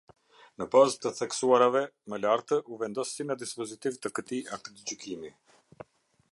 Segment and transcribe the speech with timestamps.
[0.61, 5.35] Në bazë të theksuarave më lartë, u vendos si në dispozitiv të këtij aktgjykimi.